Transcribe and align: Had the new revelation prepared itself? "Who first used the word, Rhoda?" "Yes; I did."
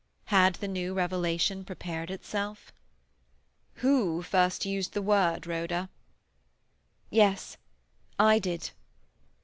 Had 0.33 0.55
the 0.55 0.67
new 0.67 0.95
revelation 0.95 1.63
prepared 1.63 2.09
itself? 2.09 2.73
"Who 3.85 4.23
first 4.23 4.65
used 4.65 4.93
the 4.93 5.01
word, 5.03 5.45
Rhoda?" 5.45 5.89
"Yes; 7.11 7.57
I 8.17 8.39
did." 8.39 8.71